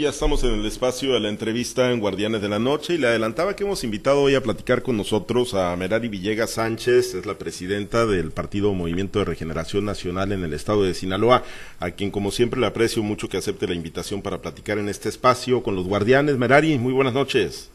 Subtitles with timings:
[0.00, 3.08] ya estamos en el espacio de la entrevista en Guardianes de la Noche y le
[3.08, 7.36] adelantaba que hemos invitado hoy a platicar con nosotros a Merari Villegas Sánchez, es la
[7.36, 11.44] presidenta del Partido Movimiento de Regeneración Nacional en el estado de Sinaloa,
[11.80, 15.10] a quien como siempre le aprecio mucho que acepte la invitación para platicar en este
[15.10, 16.38] espacio con los Guardianes.
[16.38, 17.68] Merari, muy buenas noches.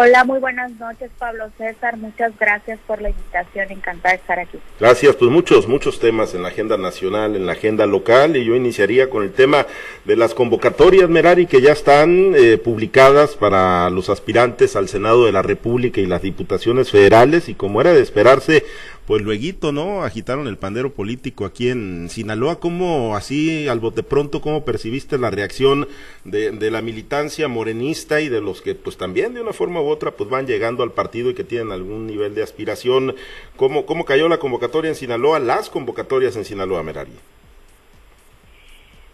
[0.00, 1.96] Hola, muy buenas noches, Pablo César.
[1.96, 3.72] Muchas gracias por la invitación.
[3.72, 4.56] Encantada de estar aquí.
[4.78, 5.16] Gracias.
[5.16, 9.10] Pues muchos, muchos temas en la agenda nacional, en la agenda local, y yo iniciaría
[9.10, 9.66] con el tema
[10.04, 15.32] de las convocatorias, Merari, que ya están eh, publicadas para los aspirantes al Senado de
[15.32, 18.64] la República y las diputaciones federales, y como era de esperarse,
[19.08, 20.02] pues luego, ¿no?
[20.02, 22.60] Agitaron el pandero político aquí en Sinaloa.
[22.60, 25.88] ¿Cómo, así, al bote pronto, cómo percibiste la reacción
[26.24, 29.86] de, de, la militancia morenista y de los que, pues también de una forma u
[29.86, 33.14] otra, pues van llegando al partido y que tienen algún nivel de aspiración?
[33.56, 37.12] ¿Cómo, cómo cayó la convocatoria en Sinaloa, las convocatorias en Sinaloa, Merari?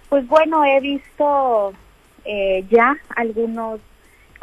[0.08, 1.72] Pues bueno, he visto
[2.24, 3.78] eh, ya algunos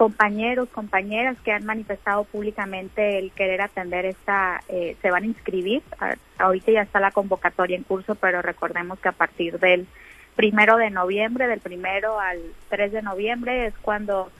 [0.01, 5.83] compañeros, compañeras que han manifestado públicamente el querer atender esta, eh, se van a inscribir.
[6.39, 9.85] ahorita ya está la convocatoria en curso, pero recordemos que a partir del
[10.35, 14.31] primero de noviembre, del primero al 3 de noviembre, es cuando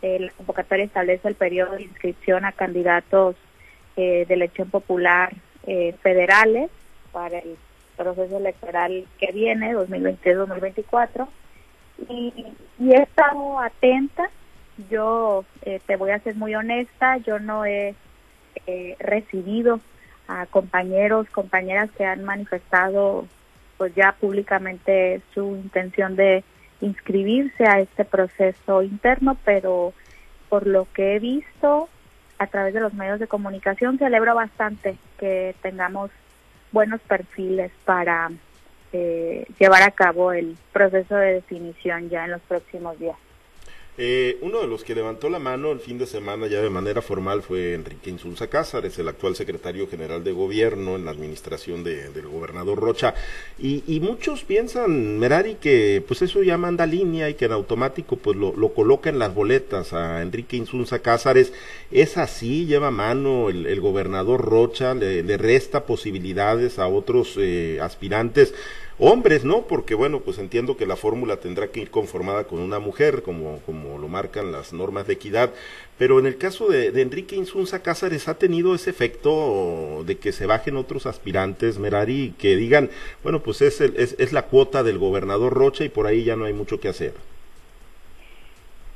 [0.00, 3.36] eh, la convocatoria establece el periodo de inscripción a candidatos
[3.96, 5.34] eh, de elección popular
[6.02, 6.70] federales
[7.12, 7.58] para el
[7.94, 11.28] proceso electoral que viene, 2023-2024.
[12.08, 12.32] Y,
[12.78, 14.30] y he estado atenta
[14.88, 17.94] yo eh, te voy a ser muy honesta, yo no he
[18.66, 19.80] eh, recibido
[20.28, 23.26] a compañeros, compañeras que han manifestado
[23.76, 26.44] pues ya públicamente su intención de
[26.80, 29.92] inscribirse a este proceso interno, pero
[30.48, 31.88] por lo que he visto
[32.38, 36.10] a través de los medios de comunicación celebro bastante que tengamos
[36.72, 38.30] buenos perfiles para
[38.92, 43.16] eh, llevar a cabo el proceso de definición ya en los próximos días.
[44.02, 47.02] Eh, uno de los que levantó la mano el fin de semana ya de manera
[47.02, 52.26] formal fue Enrique Insulza Cázares, el actual secretario general de gobierno en la administración del
[52.26, 53.12] gobernador Rocha.
[53.58, 58.38] Y, muchos piensan, Merari, que pues eso ya manda línea y que en automático pues
[58.38, 61.52] lo, coloca en las boletas a Enrique Insulza Cázares.
[61.90, 68.54] Es así, lleva mano el, gobernador Rocha, le, resta posibilidades a otros eh, aspirantes
[69.00, 69.62] hombres, ¿no?
[69.62, 73.58] Porque bueno, pues entiendo que la fórmula tendrá que ir conformada con una mujer, como,
[73.66, 75.50] como lo marcan las normas de equidad,
[75.98, 80.46] pero en el caso de, Enrique Insunza Cázares ha tenido ese efecto de que se
[80.46, 82.90] bajen otros aspirantes, Merari, que digan,
[83.22, 86.44] bueno, pues es, es, es la cuota del gobernador Rocha y por ahí ya no
[86.44, 87.14] hay mucho que hacer.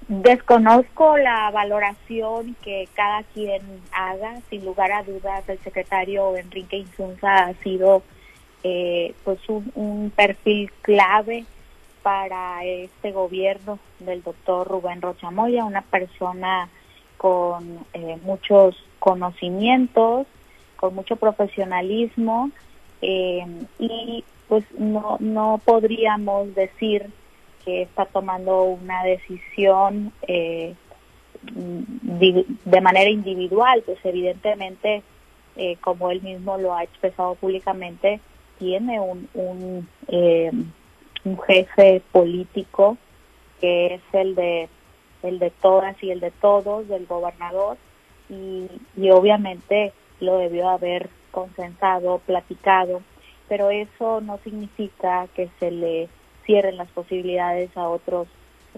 [0.07, 4.41] Desconozco la valoración que cada quien haga.
[4.51, 8.03] Sin lugar a dudas, el secretario Enrique Insunza ha sido
[8.67, 11.45] eh, pues un, perfil clave
[12.03, 16.71] para este gobierno del doctor Rubén Rochamoya, una persona
[17.19, 20.27] con eh, muchos conocimientos,
[20.77, 22.53] con mucho profesionalismo
[23.03, 23.45] eh,
[23.79, 27.11] y pues no, no podríamos decir
[27.67, 30.75] que está tomando una decisión de
[32.81, 35.03] manera individual, pues evidentemente,
[35.83, 38.21] como él mismo lo ha expresado públicamente,
[38.59, 40.51] tiene un, un, eh,
[41.25, 42.97] un jefe político
[43.61, 44.69] que es el de
[45.23, 47.79] el de todas y el de todos del gobernador
[48.29, 53.03] y, y obviamente lo debió haber consensado, platicado,
[53.49, 56.09] pero eso no significa que se le
[56.45, 58.29] cierren las posibilidades a otros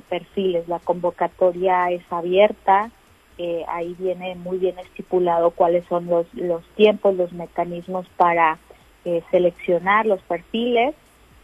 [0.09, 0.69] perfiles.
[0.69, 2.91] La convocatoria es abierta,
[3.39, 8.59] eh, ahí viene muy bien estipulado cuáles son los, los tiempos, los mecanismos para
[9.07, 10.93] eh, seleccionar los perfiles.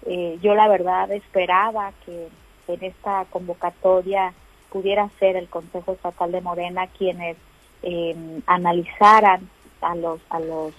[0.05, 2.27] Eh, yo la verdad esperaba que
[2.67, 4.33] en esta convocatoria
[4.69, 7.37] pudiera ser el Consejo Estatal de Morena quienes
[7.85, 9.49] eh, analizaran
[9.81, 10.73] a los a los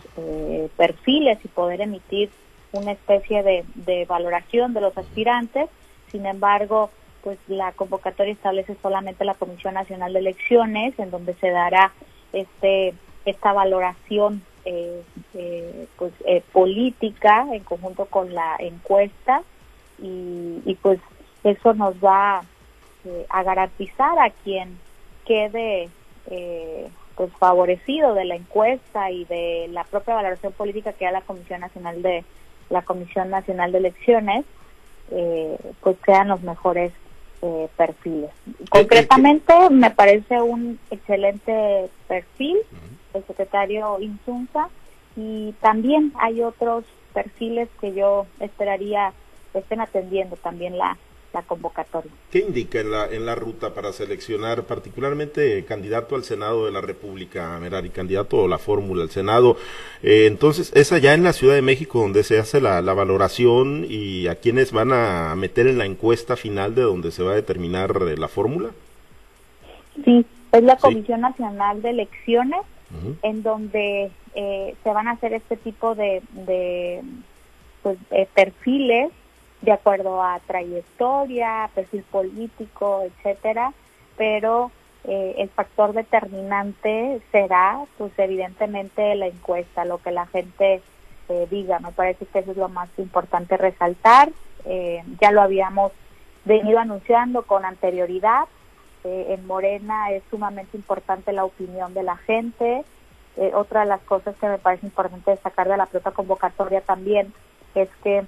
[0.76, 2.30] perfiles y poder emitir
[2.74, 5.70] una especie de, de valoración de los aspirantes.
[6.12, 6.90] Sin embargo,
[7.24, 11.94] pues la convocatoria establece solamente la Comisión Nacional de Elecciones, en donde se dará
[12.34, 12.94] este
[13.26, 19.44] esta valoración eh, eh, pues eh, política en conjunto con la encuesta
[20.00, 21.00] y, y pues
[21.44, 22.44] eso nos va
[23.06, 24.78] eh, a garantizar a quien
[25.26, 25.90] quede
[27.16, 31.60] pues favorecido de la encuesta y de la propia valoración política que da la Comisión
[31.60, 32.24] Nacional de
[32.70, 34.46] la Comisión Nacional de Elecciones
[35.82, 36.94] pues sean los mejores
[37.76, 38.32] perfiles.
[38.70, 42.58] Concretamente me parece un excelente perfil
[43.14, 44.70] el secretario Insunza
[45.16, 49.14] y también hay otros perfiles que yo esperaría
[49.54, 50.98] estén atendiendo también la,
[51.34, 52.12] la convocatoria.
[52.32, 56.82] ¿Qué indica en la, en la ruta para seleccionar particularmente candidato al Senado de la
[56.82, 59.58] República, Merari, candidato a la fórmula al Senado?
[60.04, 63.86] Eh, entonces, ¿es allá en la Ciudad de México donde se hace la, la, valoración
[63.90, 67.36] y a quienes van a meter en la encuesta final de donde se va a
[67.36, 68.70] determinar eh, la fórmula?
[70.06, 72.62] Sí, es la Comisión Nacional de Elecciones
[73.24, 77.02] en donde eh, se van a hacer este tipo de, de
[77.82, 77.98] pues,
[78.36, 79.12] perfiles
[79.64, 83.74] de acuerdo a trayectoria, perfil político, etcétera,
[84.18, 84.72] pero
[85.06, 90.82] eh, el factor determinante será, pues evidentemente la encuesta, lo que la gente
[91.30, 91.80] eh, diga.
[91.80, 94.32] Me parece que eso es lo más importante resaltar.
[94.66, 95.94] Eh, ya lo habíamos
[96.44, 98.46] venido anunciando con anterioridad.
[99.06, 102.84] en Morena es sumamente importante la opinión de la gente.
[103.54, 107.34] otra de las cosas que me parece importante destacar de la propia convocatoria también
[107.76, 108.26] es que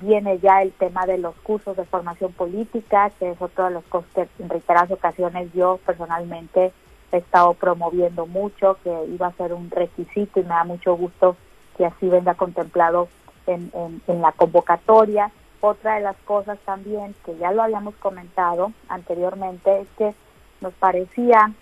[0.00, 3.84] viene ya el tema de los cursos de formación política, que es otro de los
[3.84, 6.72] costes en reiteradas ocasiones yo personalmente
[7.12, 11.36] he estado promoviendo mucho, que iba a ser un requisito y me da mucho gusto
[11.76, 13.08] que así venga contemplado
[13.46, 13.70] en,
[14.06, 15.30] en, la convocatoria.
[15.60, 20.14] Otra de las cosas también que ya lo habíamos comentado anteriormente es que
[20.60, 21.52] nos parecía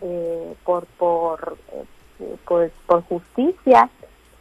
[0.00, 3.90] eh, por, por, eh, pues, por justicia,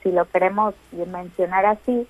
[0.02, 2.08] si lo queremos mencionar así,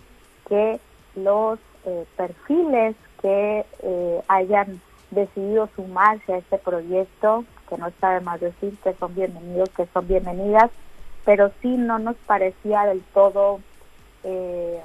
[0.52, 0.82] que
[1.16, 8.20] los eh, perfiles que eh, hayan decidido sumarse a este proyecto, que no está de
[8.20, 10.70] más decir que son bienvenidos, que son bienvenidas,
[11.24, 13.62] pero sí no nos parecía del todo
[14.26, 14.82] eh,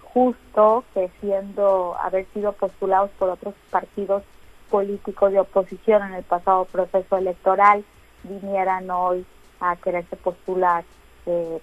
[0.00, 4.22] justo que siendo haber sido postulados por otros partidos
[4.70, 7.84] políticos de oposición en el pasado proceso electoral
[8.22, 9.26] vinieran hoy
[9.60, 10.84] a quererse postular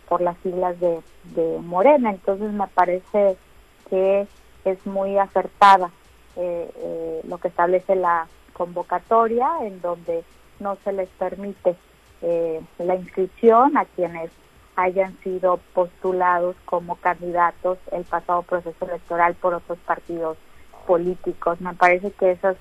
[0.07, 1.01] por las siglas de,
[1.35, 2.11] de Morena.
[2.11, 3.35] Entonces me parece
[3.89, 4.27] que
[4.65, 5.91] es muy acertada
[6.35, 10.23] eh, eh, lo que establece la convocatoria, en donde
[10.59, 11.75] no se les permite
[12.21, 14.31] eh, la inscripción a quienes
[14.75, 20.37] hayan sido postulados como candidatos el pasado proceso electoral por otros partidos
[20.85, 21.59] políticos.
[21.61, 22.57] Me parece que esos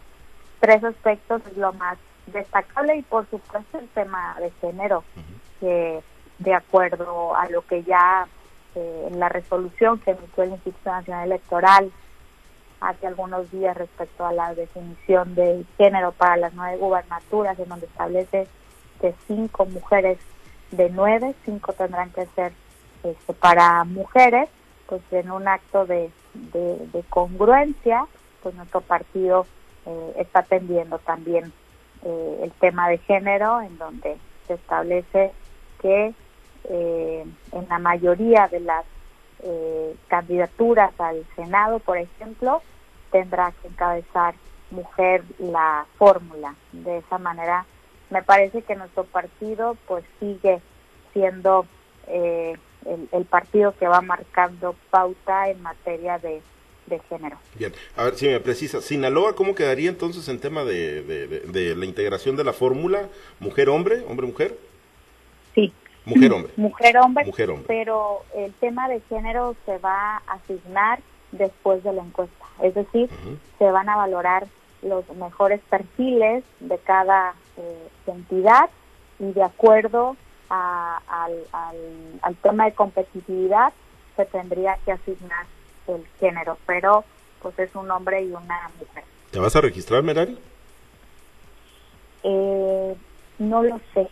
[0.61, 5.05] tres aspectos es lo más destacable y por supuesto el tema de género,
[5.61, 6.01] que
[6.39, 8.27] de acuerdo a lo que ya
[8.77, 11.91] en eh, la resolución que emitió el Instituto Nacional Electoral
[12.81, 17.87] hace algunos días respecto a la definición del género para las nueve gubernaturas, en donde
[17.87, 18.47] establece
[19.01, 20.19] que cinco mujeres
[20.71, 22.53] de nueve, cinco tendrán que ser
[23.03, 24.49] este, para mujeres,
[24.87, 28.07] pues en un acto de, de, congruencia,
[28.43, 29.47] pues nuestro partido
[29.87, 31.53] eh, está atendiendo también
[32.03, 35.33] eh, el tema de género, en donde se establece
[35.81, 36.15] que
[36.69, 38.85] eh, en la mayoría de las
[39.43, 42.63] eh, candidaturas al Senado, por ejemplo,
[43.11, 44.35] tendrá que encabezar
[44.71, 46.55] mujer la fórmula.
[46.73, 47.67] De esa manera,
[48.11, 50.61] me parece que nuestro partido pues sigue
[51.13, 51.67] siendo
[52.09, 52.57] eh,
[53.13, 56.43] el, partido que va marcando pauta en materia de,
[57.09, 57.37] género.
[57.57, 61.85] Bien, a ver si me precisa, Sinaloa, ¿cómo quedaría entonces en tema de, de la
[61.85, 63.09] integración de la fórmula
[63.41, 64.57] mujer-hombre, hombre-mujer?
[65.55, 65.73] Sí,
[66.07, 66.53] Mujer-hombre.
[66.57, 67.33] Mujer-hombre.
[67.67, 71.01] Pero el tema de género se va a asignar
[71.33, 72.47] después de la encuesta.
[72.63, 73.11] Es decir,
[73.59, 74.47] se van a valorar
[74.83, 78.71] los mejores perfiles de cada eh, entidad
[79.19, 80.17] y de acuerdo
[80.49, 83.73] al, al, tema de competitividad
[84.15, 85.45] se tendría que asignar
[85.89, 87.05] el género, pero
[87.43, 89.03] pues es un hombre y una mujer.
[89.33, 90.39] ¿Te vas a registrar, Merari?
[92.23, 92.97] Eh,
[93.39, 94.09] no lo sé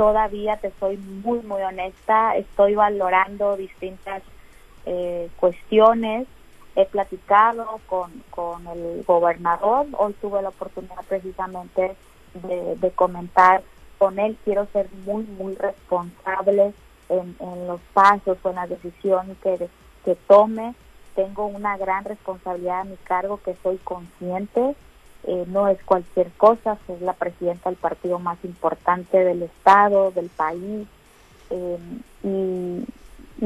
[0.00, 4.22] todavía, te soy muy, muy honesta, estoy valorando distintas
[4.86, 6.26] eh, cuestiones.
[6.74, 11.96] He platicado con, con el gobernador, hoy tuve la oportunidad precisamente
[12.32, 13.62] de, comentar
[13.98, 16.72] con él, quiero ser muy, muy responsable
[17.10, 19.68] en, en los pasos o en la decisión que,
[20.06, 20.74] que tome.
[21.14, 24.74] Tengo una gran responsabilidad a mi cargo que soy consciente
[25.24, 30.30] eh, no es cualquier cosa, es la presidenta del partido más importante del Estado, del
[30.30, 30.88] país,
[31.50, 32.84] em, y,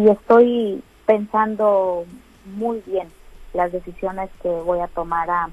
[0.09, 2.04] estoy pensando
[2.45, 3.09] muy bien
[3.54, 5.50] las decisiones que voy a tomar a,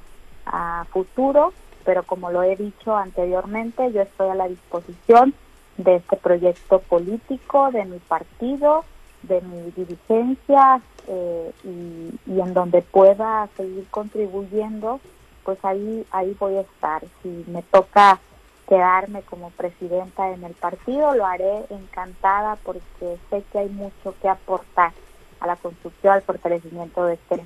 [0.92, 1.54] futuro,
[1.86, 5.34] pero como lo he dicho anteriormente, yo estoy a la disposición
[5.78, 8.84] de este proyecto político, de mi partido,
[9.24, 15.00] de mi dirigencia eh, y en donde pueda seguir contribuyendo
[15.44, 17.04] pues ahí, ahí voy a estar.
[17.22, 18.20] Si me toca
[18.68, 24.30] quedarme como presidenta en el partido, lo haré encantada porque sé que hay mucho que
[24.30, 24.94] aportar
[25.40, 27.46] a la construcción, al fortalecimiento de este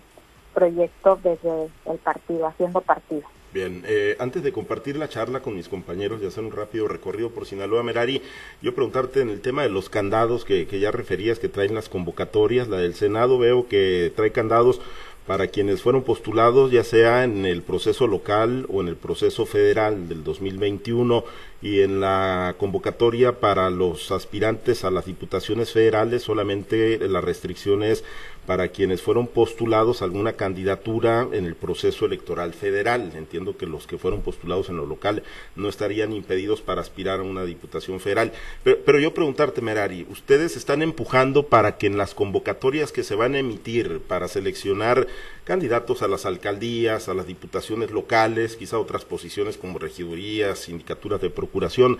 [0.53, 3.23] proyecto desde el partido, haciendo partido.
[3.55, 7.29] Bien, eh, antes de compartir la charla con mis compañeros y hacer un rápido recorrido
[7.29, 8.21] por Sinaloa, Merari,
[8.61, 11.87] yo preguntarte en el tema de los candados que, que ya referías que traen las
[11.87, 14.81] convocatorias, la del Senado veo que trae candados
[15.27, 20.08] para quienes fueron postulados ya sea en el proceso local o en el proceso federal
[20.08, 21.24] del 2021
[21.62, 28.03] y en la convocatoria para los aspirantes a las diputaciones federales solamente la restricción es
[28.45, 33.11] para quienes fueron postulados alguna candidatura en el proceso electoral federal.
[33.15, 35.23] Entiendo que los que fueron postulados en lo local
[35.55, 38.31] no estarían impedidos para aspirar a una diputación federal.
[38.63, 43.15] Pero, pero yo preguntarte, Merari, ¿ustedes están empujando para que en las convocatorias que se
[43.15, 45.07] van a emitir para seleccionar
[45.43, 51.29] candidatos a las alcaldías, a las diputaciones locales, quizá otras posiciones como regidurías, sindicaturas de
[51.29, 51.97] procuración,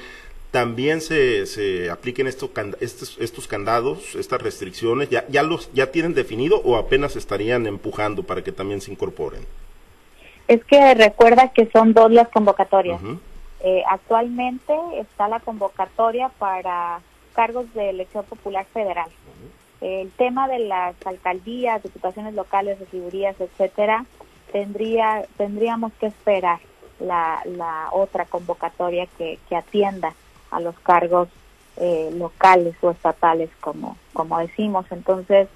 [0.56, 6.14] también se, se apliquen estos, estos, estos candados, estas restricciones, ya, ya los ya tienen
[6.14, 9.46] definido o apenas estarían empujando para que también se incorporen.
[10.48, 13.02] Es que recuerda que son dos las convocatorias.
[13.66, 17.02] eh, actualmente está la convocatoria para
[17.34, 19.10] cargos de elección popular federal.
[19.82, 24.06] El tema de las alcaldías, diputaciones locales, regidurías, etcétera,
[24.54, 26.60] tendría tendríamos que esperar
[27.02, 30.14] la, la otra convocatoria que, que atienda
[30.56, 31.28] a los cargos
[31.78, 34.86] eh, locales o estatales, como, como decimos.
[34.92, 35.50] Entonces,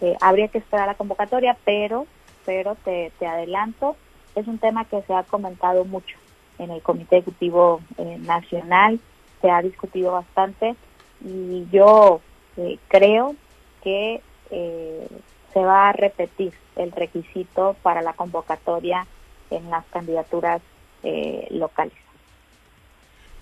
[0.00, 2.06] eh, habría que esperar la convocatoria, pero,
[2.44, 3.96] pero te, te adelanto,
[4.36, 6.16] es un tema que se ha comentado mucho
[6.58, 9.00] en el Comité Ejecutivo eh, Nacional,
[9.40, 10.76] se ha discutido bastante
[11.24, 12.20] y yo
[12.56, 13.34] eh, creo
[13.82, 19.06] que se va a repetir el requisito para la convocatoria
[19.50, 20.62] en las candidaturas
[21.50, 22.05] locales.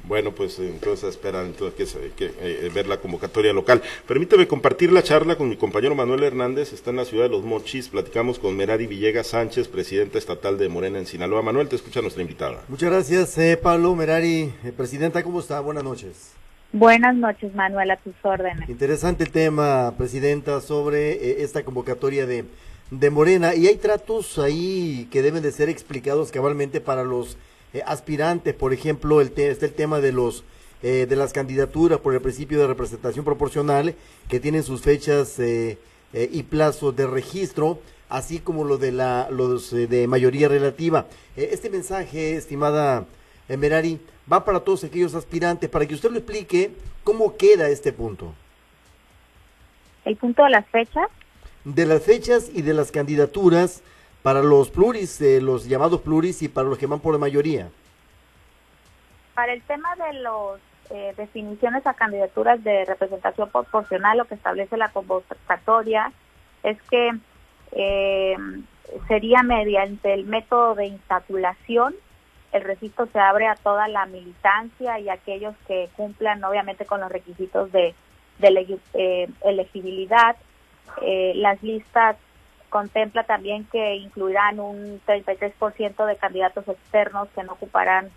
[0.06, 3.82] Bueno, pues entonces esperan entonces que, que eh, ver la convocatoria local.
[4.06, 7.42] Permítame compartir la charla con mi compañero Manuel Hernández, está en la ciudad de Los
[7.42, 11.40] Mochis, platicamos con Merari Villegas Sánchez, presidenta estatal de Morena en Sinaloa.
[11.40, 12.64] Manuel, te escucha nuestra invitada.
[12.68, 15.60] Muchas gracias, eh, Pablo Merari, eh, presidenta, ¿cómo está?
[15.60, 16.32] Buenas noches.
[16.72, 18.68] Buenas noches, Manuel, a tus órdenes.
[18.68, 22.44] Interesante el tema, presidenta, sobre eh, esta convocatoria de,
[22.90, 23.54] de Morena.
[23.54, 27.38] Y hay tratos ahí que deben de ser explicados cabalmente para los
[27.74, 28.54] eh, aspirantes.
[28.54, 30.44] Por ejemplo, el te está el tema de los
[30.86, 33.94] eh, de las candidaturas por el principio de representación proporcional,
[34.28, 35.78] que tienen sus fechas eh,
[36.12, 37.78] eh, y plazos de registro,
[38.10, 41.06] así como lo de la los de mayoría relativa.
[41.36, 43.06] Este mensaje, estimada
[43.48, 43.98] Merari,
[44.30, 48.34] va para todos aquellos aspirantes, para que usted lo explique cómo queda este punto.
[50.04, 51.08] ¿El punto de las fechas?
[51.64, 53.80] De las fechas y de las candidaturas
[54.24, 57.68] para los pluris, eh, los llamados pluris y para los que van por la mayoría.
[59.34, 60.58] Para el tema de los
[60.90, 66.10] eh, definiciones a candidaturas de representación proporcional, lo que establece la convocatoria
[66.62, 67.12] es que
[67.72, 68.36] eh,
[69.06, 71.94] sería mediante el método de insaculación
[72.54, 77.10] el registro se abre a toda la militancia y aquellos que cumplan obviamente con los
[77.10, 77.96] requisitos de,
[78.38, 80.36] de eh, elegibilidad.
[81.02, 82.16] Eh, las listas
[82.74, 88.10] contempla también que incluirán un 33% de candidatos externos que no ocuparán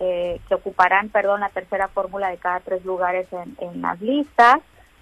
[0.00, 4.58] eh, que ocuparán perdón la tercera fórmula de cada tres lugares en, en las listas.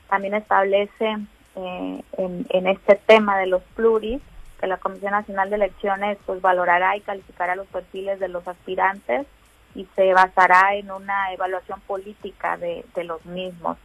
[0.08, 1.16] También establece
[1.56, 4.22] eh, en, en este tema de los pluris
[4.60, 9.26] que la Comisión Nacional de Elecciones pues valorará y calificará los perfiles de los aspirantes
[9.74, 13.76] y se basará en una evaluación política de, los mismos.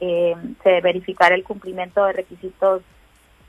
[0.00, 2.80] Eh, se verificará el cumplimiento de requisitos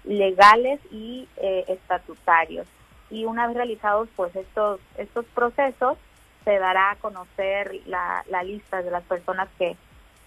[0.03, 2.67] legales y eh, estatutarios.
[3.09, 5.97] Y una vez realizados pues estos estos procesos,
[6.43, 9.75] se dará a conocer la, la lista de las personas que,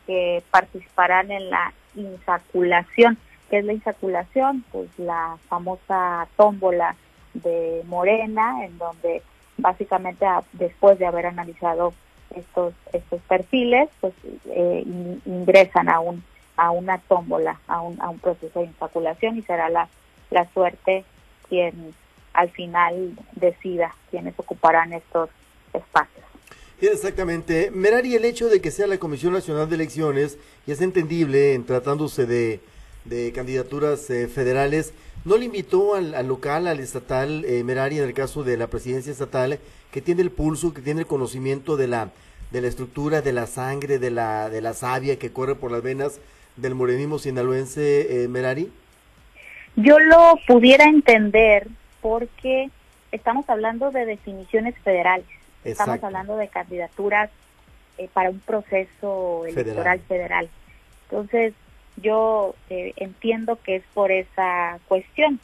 [0.06, 3.18] que participarán en la insaculación.
[3.50, 4.64] ¿Qué es la insaculación?
[4.70, 6.94] Pues la famosa tómbola
[7.34, 9.22] de Morena, en donde
[9.56, 11.94] básicamente después de haber analizado
[12.34, 14.12] estos estos perfiles, pues
[14.46, 16.22] eh, in, ingresan a un
[16.56, 19.88] a una tómbola, a un, a un proceso de insaculación y será la,
[20.30, 21.04] la suerte
[21.48, 21.94] quien
[22.32, 25.30] al final decida quiénes ocuparán estos
[25.72, 26.24] espacios.
[26.80, 27.70] Exactamente.
[27.70, 31.64] Merari, el hecho de que sea la Comisión Nacional de Elecciones, y es entendible en
[31.64, 32.60] tratándose de,
[33.04, 34.92] de candidaturas eh, federales,
[35.24, 38.66] no le invitó al, al local, al estatal, eh, Merari, en el caso de la
[38.66, 39.58] presidencia estatal,
[39.90, 42.10] que tiene el pulso, que tiene el conocimiento de la,
[42.50, 45.82] de la estructura, de la sangre, de la, de la savia que corre por las
[45.82, 46.20] venas
[46.56, 48.70] del morenismo sinaloense, eh, Merari?
[49.76, 51.68] Yo lo pudiera entender
[52.00, 52.70] porque
[53.12, 55.26] estamos hablando de definiciones federales,
[55.64, 55.94] Exacto.
[55.94, 57.30] estamos hablando de candidaturas
[57.98, 60.00] eh, para un proceso electoral federal.
[60.00, 60.50] federal.
[61.10, 61.54] Entonces,
[61.96, 65.40] yo eh, entiendo que es por esa cuestión.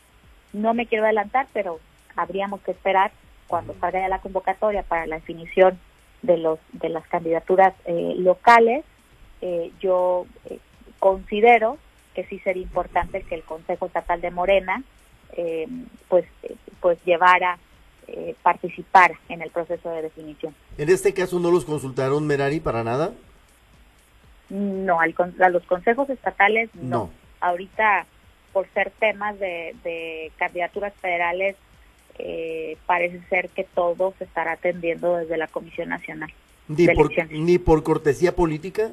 [0.52, 1.79] no me quiero adelantar, pero
[2.17, 3.12] habríamos que esperar
[3.47, 5.79] cuando salga la convocatoria para la definición
[6.23, 8.85] de los de las candidaturas eh, locales.
[9.43, 10.59] Eh, yo eh,
[11.00, 11.76] considero
[12.14, 14.85] que sí sería importante que el Consejo Estatal de Morena
[16.09, 16.25] pues
[16.80, 17.59] pues llevara
[18.42, 20.54] participar en el proceso de definición.
[20.76, 23.12] En este caso no los consultaron Merari para nada.
[24.49, 27.11] No, al, a los consejos estatales no.
[27.40, 28.07] Ahorita
[28.52, 31.57] por ser temas de, candidaturas federales,
[32.19, 36.33] eh, parece ser que todo se estará atendiendo desde la Comisión Nacional.
[36.69, 38.90] ¿Ni, por, ¿ni por cortesía política?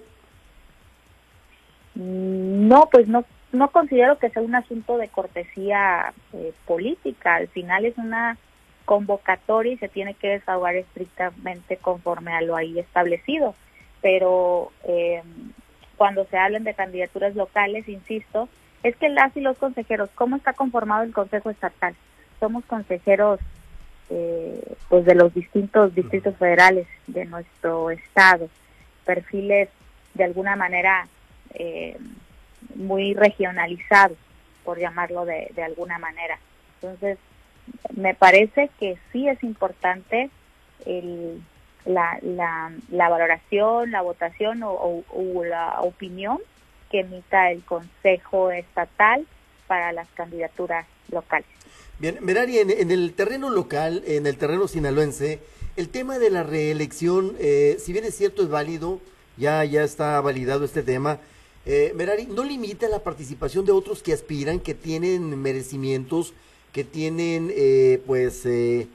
[1.98, 7.36] No, pues no, no considero que sea un asunto de cortesía eh, política.
[7.36, 8.38] Al final es una
[8.86, 13.56] convocatoria y se tiene que desahogar estrictamente conforme a lo ahí establecido.
[14.02, 15.24] Pero eh,
[15.98, 18.48] cuando se hablen de candidaturas locales, insisto,
[18.84, 21.96] es que las y los consejeros, ¿cómo está conformado el Consejo Estatal?
[22.40, 23.40] Somos consejeros
[24.12, 28.50] eh, pues de los distintos distritos federales de nuestro estado,
[29.04, 29.70] perfiles
[30.14, 31.08] de alguna manera
[31.60, 31.98] eh,
[32.76, 34.18] muy regionalizados,
[34.64, 36.38] por llamarlo de, de alguna manera.
[36.76, 37.18] Entonces,
[37.96, 40.30] me parece que sí es importante
[40.86, 41.42] el,
[41.86, 46.40] la, la, la valoración, la votación o, o la opinión
[46.92, 49.26] que emita el Consejo Estatal
[49.68, 51.48] para las candidaturas locales.
[52.00, 55.40] Bien, Merari, en, el terreno local, en el terreno sinaloense,
[55.76, 59.02] el tema de la reelección, eh, si bien es cierto, es válido,
[59.36, 61.20] ya, ya está validado este tema,
[61.68, 66.34] eh, Merari, ¿no limita la participación de otros que aspiran, que tienen merecimientos,
[66.72, 68.88] que tienen, eh, pues, eh,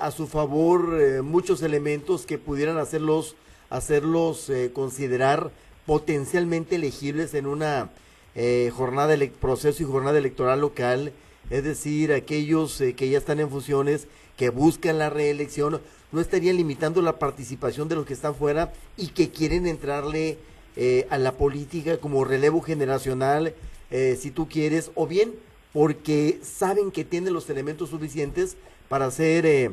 [0.00, 3.36] a su favor muchos elementos que pudieran hacerlos,
[3.70, 5.52] hacerlos considerar
[5.86, 7.90] potencialmente elegibles en una
[8.34, 11.12] eh, jornada proceso y jornada electoral local,
[11.50, 16.56] es decir, aquellos eh, que ya están en funciones, que buscan la reelección, no estarían
[16.56, 20.38] limitando la participación de los que están fuera y que quieren entrarle
[20.76, 23.54] eh, a la política como relevo generacional,
[23.90, 25.34] si tú quieres, o bien
[25.72, 28.56] porque saben que tienen los elementos suficientes
[28.88, 29.70] para hacer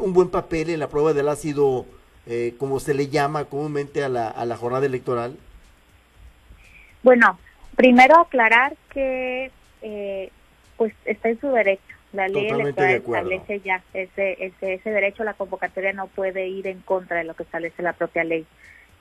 [0.00, 1.84] un buen papel en la prueba del ácido
[2.26, 5.36] eh, como se le llama comúnmente a la, a la jornada electoral?
[7.02, 7.38] Bueno,
[7.76, 9.50] primero aclarar que
[9.82, 10.30] eh,
[10.76, 11.82] pues está en su derecho.
[12.12, 16.80] La ley electoral establece ya ese, ese, ese derecho, la convocatoria no puede ir en
[16.80, 18.46] contra de lo que establece la propia ley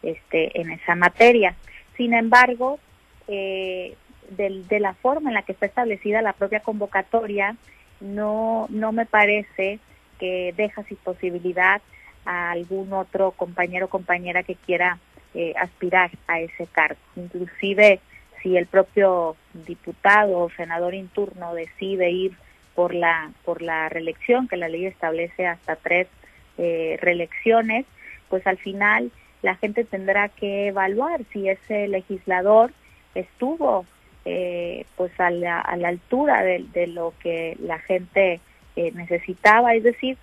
[0.03, 1.55] este, en esa materia.
[1.97, 2.79] Sin embargo,
[3.27, 3.95] eh,
[4.29, 7.55] de, de, la forma en la que está establecida la propia convocatoria,
[7.99, 9.79] no, no me parece
[10.19, 11.81] que deja sin posibilidad
[12.25, 14.99] a algún otro compañero o compañera que quiera
[15.33, 16.99] eh, aspirar a ese cargo.
[17.15, 17.99] Inclusive
[18.41, 21.09] si el propio diputado o senador en
[21.53, 22.33] decide ir
[22.75, 26.07] por la por la reelección, que la ley establece hasta tres
[26.57, 27.85] eh, reelecciones,
[28.29, 32.71] pues al final la gente tendrá que evaluar si ese legislador
[33.15, 33.86] estuvo
[34.25, 38.39] eh, pues a la, a la altura de, de, lo que la gente
[38.75, 40.17] eh, necesitaba, es decir,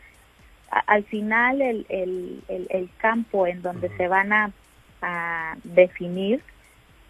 [0.71, 4.53] al final el, el, el, campo en donde se van a,
[5.63, 6.43] definir,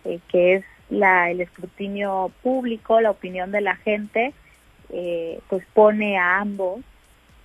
[0.04, 4.34] eh, que es la, el escrutinio público, la opinión de la gente,
[4.90, 6.80] eh, pues pone a ambos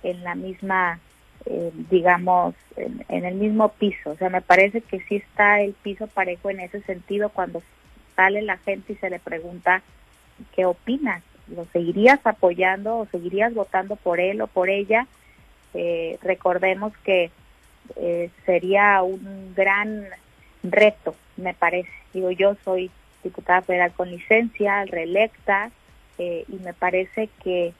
[0.02, 0.98] en la misma,
[1.46, 4.10] eh, digamos, en, el mismo piso.
[4.10, 7.62] O sea, me parece que sí está el piso parejo en ese sentido cuando
[8.14, 9.82] sale la gente y se le pregunta,
[10.54, 11.22] ¿qué opinas?
[11.48, 15.06] ¿Lo seguirías apoyando o seguirías votando por él o por ella?
[15.74, 17.30] Eh, recordemos que
[17.96, 20.06] eh, sería un gran
[20.62, 21.90] reto, me parece.
[22.12, 22.90] Digo, yo soy
[23.24, 25.70] diputada federal con licencia, reelecta,
[26.18, 27.72] eh, y me parece que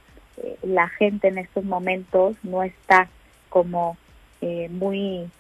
[0.63, 3.09] la gente en estos momentos no está
[3.53, 3.97] como
[4.71, 5.31] muy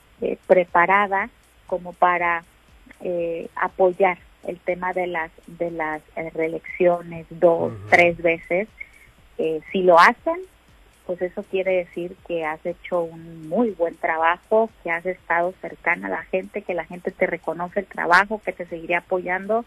[0.46, 1.28] preparada
[1.66, 2.44] como para
[3.56, 6.02] apoyar el tema de las de las
[6.34, 8.68] reelecciones dos, tres veces.
[9.72, 10.38] si lo hacen,
[11.06, 16.06] pues eso quiere decir que has hecho un muy buen trabajo, que has estado cercana
[16.06, 19.64] a la gente, que la gente te reconoce el trabajo, que te seguiría apoyando,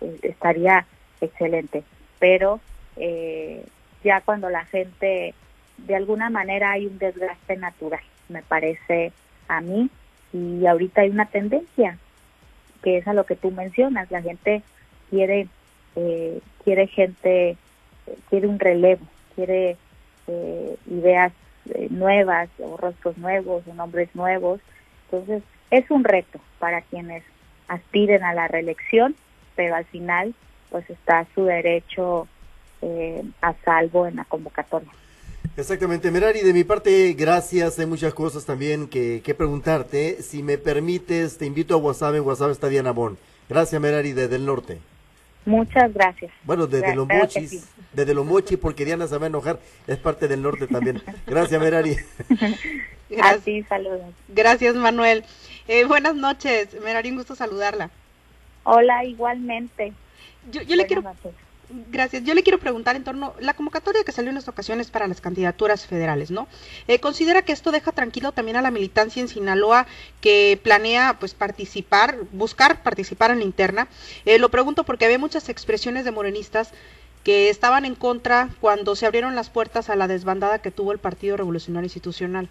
[0.00, 0.86] eh, estaría
[1.20, 1.82] excelente.
[2.18, 2.60] Pero
[2.96, 3.64] eh,
[4.04, 5.34] ya cuando la gente,
[5.78, 9.12] de alguna manera hay un desgaste natural, me parece
[9.48, 9.90] a mí,
[10.32, 11.98] y ahorita hay una tendencia,
[12.82, 14.62] que es a lo que tú mencionas, la gente
[15.10, 15.48] quiere,
[15.96, 17.56] eh, quiere gente,
[18.28, 19.76] quiere un relevo, quiere
[20.26, 21.32] eh, ideas
[21.74, 24.60] eh, nuevas o rostros nuevos o nombres nuevos.
[25.04, 27.24] Entonces, es un reto para quienes
[27.68, 29.16] aspiren a la reelección,
[29.54, 30.34] pero al final,
[30.70, 32.28] pues está su derecho
[32.82, 34.90] eh, a salvo en la convocatoria.
[35.56, 37.78] Exactamente, Merari, de mi parte, gracias.
[37.78, 40.22] Hay muchas cosas también que, que preguntarte.
[40.22, 42.14] Si me permites, te invito a WhatsApp.
[42.14, 43.16] En WhatsApp está Diana Bon.
[43.48, 44.78] Gracias, Merari, desde el norte.
[45.46, 46.32] Muchas gracias.
[46.42, 50.26] Bueno, desde los mochis, desde los mochis, porque Diana se va a enojar, es parte
[50.26, 51.00] del norte también.
[51.26, 51.96] Gracias, Merari.
[53.08, 53.68] Gracias.
[53.68, 54.12] saludos.
[54.26, 55.24] Gracias, Manuel.
[55.68, 57.90] Eh, buenas noches, Merari, un gusto saludarla.
[58.64, 59.92] Hola, igualmente.
[60.50, 61.02] Yo, yo le quiero...
[61.68, 62.22] Gracias.
[62.22, 64.90] Yo le quiero preguntar en torno a la convocatoria que salió en esta ocasión es
[64.90, 66.46] para las candidaturas federales, ¿no?
[66.86, 69.86] Eh, ¿Considera que esto deja tranquilo también a la militancia en Sinaloa
[70.20, 73.88] que planea pues participar, buscar participar en la interna?
[74.24, 76.72] Eh, lo pregunto porque había muchas expresiones de morenistas
[77.24, 80.98] que estaban en contra cuando se abrieron las puertas a la desbandada que tuvo el
[80.98, 82.48] Partido Revolucionario Institucional.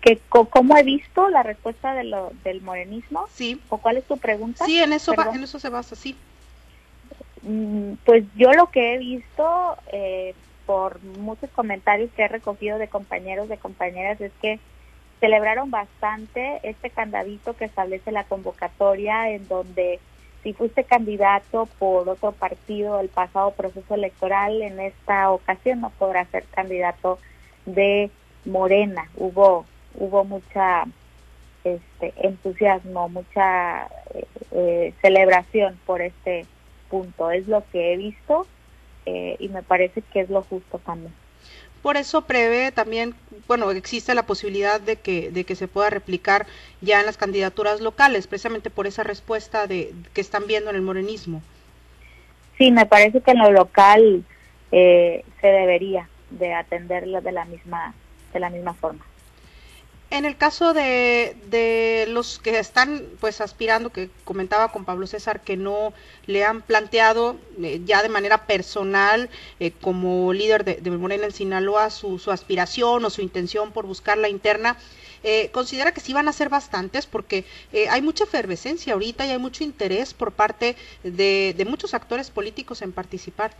[0.00, 3.28] que ¿Cómo he visto la respuesta de lo, del morenismo?
[3.32, 3.60] Sí.
[3.68, 4.64] ¿O cuál es tu pregunta?
[4.64, 6.16] Sí, en eso, en eso se basa, sí.
[7.46, 10.34] Mm, pues yo lo que he visto eh,
[10.66, 14.58] por muchos comentarios que he recogido de compañeros, de compañeras, es que
[15.20, 20.00] celebraron bastante este candadito que establece la convocatoria en donde
[20.42, 26.28] si fuiste candidato por otro partido el pasado proceso electoral, en esta ocasión no podrás
[26.30, 27.20] ser candidato
[27.64, 28.10] de
[28.44, 29.08] Morena.
[29.16, 30.84] Hubo hubo mucha
[31.64, 36.44] este entusiasmo, mucha eh, eh, celebración por este
[36.90, 37.30] punto.
[37.30, 38.46] Es lo que he visto
[39.06, 41.12] eh, y me parece que es lo justo también.
[41.82, 43.14] Por eso prevé también,
[43.46, 46.46] bueno, existe la posibilidad de que, de que se pueda replicar
[46.80, 50.82] ya en las candidaturas locales, precisamente por esa respuesta de que están viendo en el
[50.82, 51.42] morenismo.
[52.58, 54.24] Sí, me parece que en lo local
[54.72, 57.94] eh, se debería de atenderlo de la misma
[58.32, 59.04] de la misma forma.
[60.08, 65.40] En el caso de, de, los que están pues aspirando, que comentaba con Pablo César,
[65.42, 65.92] que no
[66.26, 71.90] le han planteado eh, ya de manera personal eh, como líder de, Morena en Sinaloa
[71.90, 74.76] su, aspiración o su intención por buscar la interna,
[75.24, 77.44] eh, considera que sí van a ser bastantes porque
[77.90, 82.80] hay mucha efervescencia ahorita y hay mucho interés por parte de, de muchos actores políticos
[82.82, 83.56] en participar.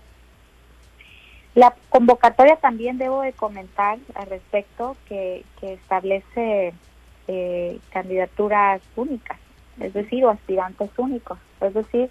[1.56, 6.74] La convocatoria también debo de comentar al respecto que, que establece
[7.28, 9.38] eh, candidaturas únicas,
[9.80, 11.38] es decir, o aspirantes únicos.
[11.62, 12.10] Es decir,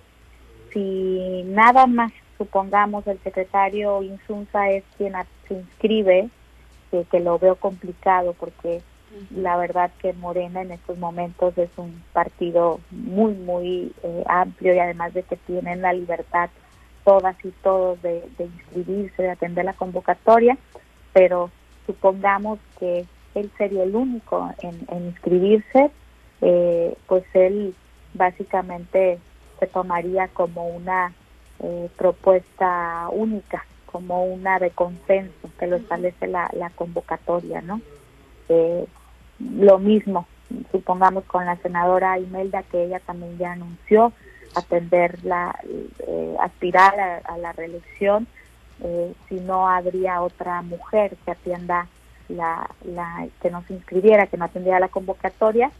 [0.74, 5.14] si nada más, supongamos, el secretario Insunza es quien
[5.48, 6.30] se inscribe,
[7.12, 8.82] que, lo veo complicado porque
[9.30, 14.80] la verdad que Morena en estos momentos es un partido muy, muy eh, amplio y
[14.80, 16.50] además de que tienen la libertad
[17.06, 20.58] todas y todos de, inscribirse, de atender la convocatoria,
[21.14, 21.52] pero
[21.86, 25.92] supongamos que él sería el único en, inscribirse,
[26.42, 27.74] eh, pues él
[28.14, 29.20] básicamente
[29.60, 31.14] se tomaría como una
[31.60, 37.80] eh, propuesta única, como una de consenso que lo establece la, la convocatoria, ¿no?
[38.50, 38.86] Eh,
[39.40, 40.28] lo mismo,
[40.72, 44.12] supongamos con la senadora Imelda, que ella también ya anunció
[44.56, 45.58] atender la,
[46.00, 48.28] eh, aspirar a, la reelección,
[48.82, 51.88] eh, si no habría otra mujer que atienda
[52.30, 55.72] la, la que no se inscribiera, que no atendiera la convocatoria,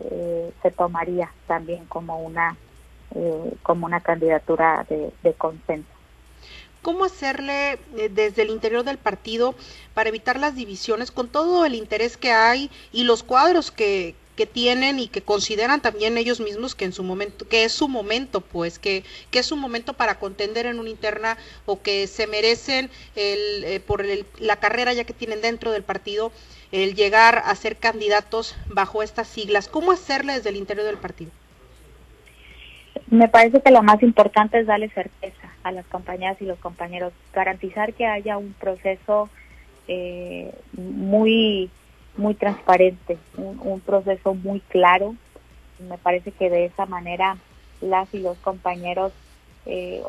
[0.00, 2.56] eh, se tomaría también como una
[3.62, 5.90] como una candidatura de, de consenso.
[6.80, 7.78] ¿Cómo hacerle
[8.10, 9.54] desde el interior del partido
[9.92, 14.46] para evitar las divisiones con todo el interés que hay y los cuadros que, que
[14.46, 18.40] tienen y que consideran también ellos mismos que en su momento que es su momento
[18.40, 22.90] pues que, que es su momento para contender en una interna o que se merecen
[23.14, 24.04] el, eh, por
[24.40, 26.32] la carrera ya que tienen dentro del partido
[26.72, 29.68] el llegar a ser candidatos bajo estas siglas.
[29.68, 31.30] Cómo hacerle desde el interior del partido
[33.06, 37.12] me parece que lo más importante es darle certeza a las compañías y los compañeros
[37.32, 39.28] garantizar que haya un proceso
[39.86, 41.70] eh, muy
[42.16, 45.14] muy transparente, un, proceso muy claro.
[45.78, 47.36] Me parece que de esa manera
[47.80, 49.12] las y los compañeros
[49.66, 50.02] eh,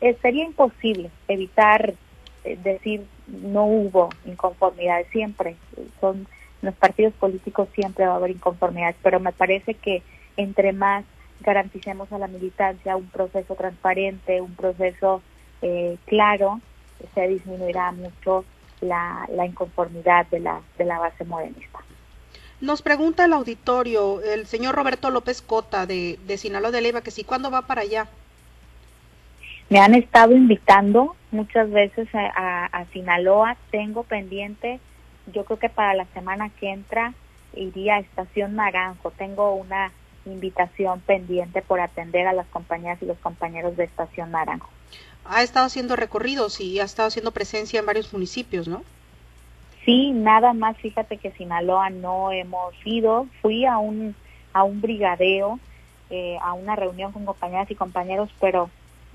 [0.00, 1.94] eh, sería imposible evitar
[2.44, 5.56] eh, decir no hubo inconformidad siempre
[6.00, 6.26] son
[6.60, 10.02] los partidos políticos siempre va a haber inconformidades pero me parece que
[10.36, 11.04] entre más
[11.40, 15.22] garanticemos a la militancia un proceso transparente un proceso
[16.06, 16.60] claro
[17.14, 18.44] se disminuirá mucho
[18.80, 21.80] la, la inconformidad de la, de la base morenista.
[22.60, 27.10] Nos pregunta el auditorio, el señor Roberto López Cota de, de Sinaloa de Leiva, que
[27.10, 28.06] si cuándo va para allá.
[29.68, 34.78] Me han estado invitando muchas veces a, a, Sinaloa, tengo pendiente,
[35.32, 37.12] yo creo que para la semana que entra
[37.54, 39.90] iría a Estación Naranjo, tengo una
[40.26, 44.68] invitación pendiente por atender a las compañías y los compañeros de Estación Naranjo.
[45.24, 48.82] Ha estado haciendo recorridos y ha estado haciendo presencia en varios municipios, ¿no?
[49.84, 53.26] Sí, nada más, fíjate que Sinaloa no hemos ido.
[53.42, 54.14] Fui a un,
[54.52, 55.58] a un brigadeo,
[56.10, 58.70] eh, a una reunión con compañeras y compañeros, pero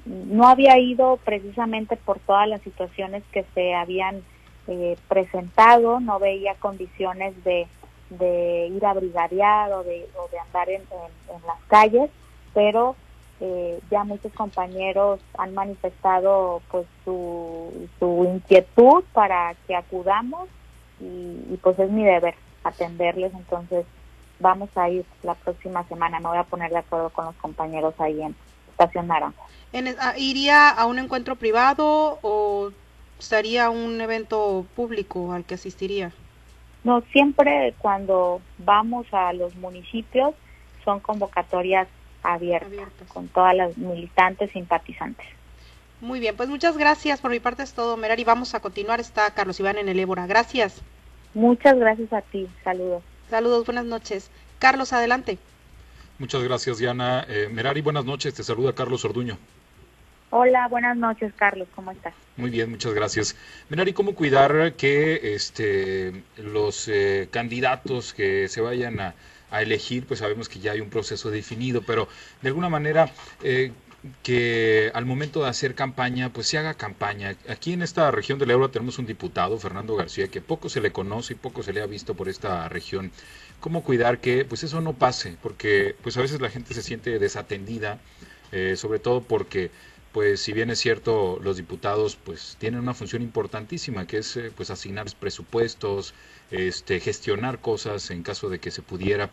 [0.06, 4.22] no había ido precisamente por todas las situaciones que se habían
[4.68, 7.68] eh, presentado, no veía condiciones de,
[8.12, 12.10] de ir a brigadear o de, o de andar en, en, las calles,
[12.54, 12.96] pero
[13.42, 20.50] eh, ya muchos compañeros han manifestado pues su, su inquietud para que acudamos
[21.00, 23.86] y, y, pues es mi deber atenderles, entonces
[24.40, 27.94] vamos a ir la próxima semana, me voy a poner de acuerdo con los compañeros
[28.00, 28.36] ahí en
[28.72, 29.42] Estación Naranja.
[30.00, 32.72] Ah, ¿Iría a un encuentro privado o
[33.20, 36.12] sería un evento público al que asistiría?
[36.84, 40.34] No, siempre cuando vamos a los municipios
[40.84, 41.88] son convocatorias
[42.24, 45.26] abiertas, con todas las militantes simpatizantes.
[46.02, 47.20] Muy bien, pues muchas gracias.
[47.20, 48.24] Por mi parte es todo, Merari.
[48.24, 49.00] Vamos a continuar.
[49.00, 50.28] Está Carlos Iván en el Ébora.
[50.28, 50.82] Gracias.
[51.34, 52.48] Muchas gracias a ti.
[52.64, 53.04] Saludos.
[53.30, 54.32] Saludos, buenas noches.
[54.60, 55.38] Carlos, adelante.
[56.18, 57.26] Muchas gracias, Diana.
[57.28, 58.34] Eh, Merari, buenas noches.
[58.34, 59.38] Te saluda Carlos Orduño.
[60.32, 61.68] Hola, buenas noches, Carlos.
[61.76, 62.14] ¿Cómo estás?
[62.38, 63.36] Muy bien, muchas gracias.
[63.70, 69.16] Menari, ¿cómo cuidar que este, los eh, candidatos que se vayan a,
[69.52, 72.08] elegir, pues sabemos que ya hay un proceso definido, pero
[72.42, 73.12] de alguna manera
[73.44, 73.72] eh,
[74.24, 77.36] que al momento de hacer campaña, pues se haga campaña.
[77.48, 80.92] Aquí en esta región del Ebro tenemos un diputado, Fernando García, que poco se le
[80.92, 83.12] conoce y poco se le ha visto por esta región.
[83.60, 85.38] ¿Cómo cuidar que pues eso no pase?
[85.42, 88.00] Porque pues a veces la gente se siente desatendida,
[88.52, 89.72] eh, sobre todo porque
[90.12, 94.52] pues si bien es cierto, los diputados pues tienen una función importantísima que es eh,
[94.56, 96.14] pues asignar presupuestos,
[96.52, 99.30] este, gestionar cosas en caso de que se pudiera.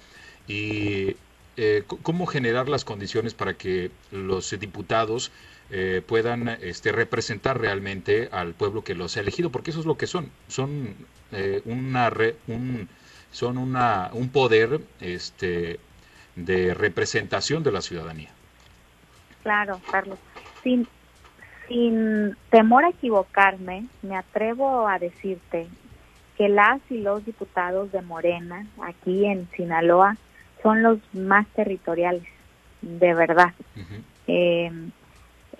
[0.47, 1.17] Y
[1.57, 5.33] eh, cómo generar las condiciones para que los diputados
[5.71, 9.97] eh, puedan este, representar realmente al pueblo que los ha elegido, porque eso es lo
[9.97, 10.95] que son, son
[11.65, 12.12] una
[12.47, 12.89] un,
[13.33, 15.81] son una, un poder este,
[16.37, 18.31] de representación de la ciudadanía.
[19.43, 20.19] Claro, Carlos
[20.66, 20.88] sin,
[21.68, 25.68] sin temor a equivocarme, me atrevo a decirte
[26.37, 30.16] que las y los diputados de Morena, aquí en Sinaloa,
[30.64, 32.26] son los más territoriales,
[32.83, 33.52] de verdad.
[34.26, 34.72] eh,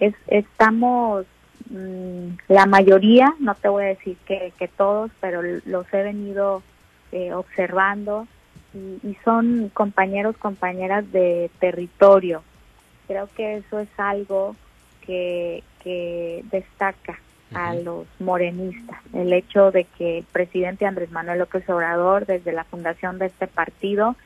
[0.01, 1.25] es, estamos,
[1.71, 6.65] mm, la mayoría, no te voy a decir que, que todos, pero los he venido
[7.13, 8.27] eh, observando
[8.75, 12.43] y, y son compañeros, compañeras de territorio.
[13.07, 14.57] Creo que eso es algo
[15.07, 15.63] que,
[16.51, 17.19] destaca
[17.55, 22.65] a los morenistas, el hecho de que el presidente Andrés Manuel López Obrador, desde la
[22.65, 24.17] fundación de este partido,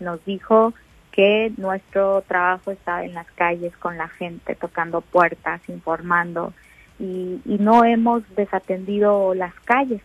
[0.00, 0.72] nos dijo
[1.12, 6.54] que nuestro trabajo está en las calles con la gente, tocando puertas, informando,
[6.98, 10.00] y, no hemos desatendido las calles.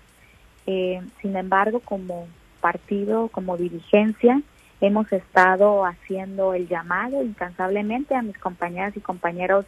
[0.67, 2.27] Eh, sin embargo, como
[2.59, 4.41] partido, como dirigencia,
[4.81, 9.65] hemos estado haciendo el llamado incansablemente a mis compañeras y compañeros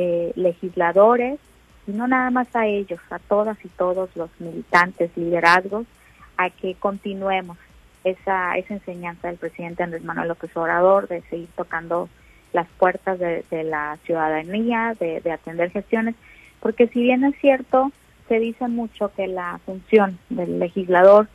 [0.00, 1.40] eh, legisladores,
[1.88, 5.88] y no nada más a ellos, a todas y todos los militantes, liderazgos,
[6.36, 7.58] a que continuemos
[8.04, 12.08] esa, esa enseñanza del presidente Andrés Manuel López Obrador de seguir tocando
[12.52, 16.14] las puertas de, la ciudadanía, de, atender gestiones,
[16.60, 17.90] porque si bien es cierto,
[18.28, 21.26] se dice mucho que la función del legislador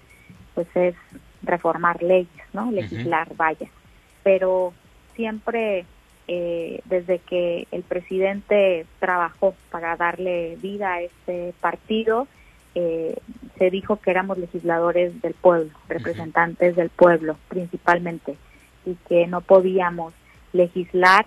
[0.56, 0.96] pues es
[1.42, 2.72] reformar leyes, ¿no?
[2.72, 3.68] Legislar, vaya,
[4.24, 4.72] pero
[5.16, 5.86] siempre
[6.28, 12.28] eh, desde que el presidente trabajó para darle vida a este partido,
[12.76, 13.18] eh,
[13.58, 18.38] se dijo que éramos legisladores del pueblo, representantes del pueblo principalmente,
[18.86, 20.14] y que no podíamos
[20.54, 21.26] legislar